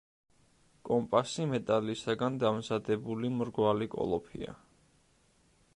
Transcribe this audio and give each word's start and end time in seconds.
კომპასი 0.87 1.45
მეტალისაგან 1.51 2.41
დამზადებული 2.45 3.31
მრგვალი 3.35 3.91
კოლოფია. 3.97 4.57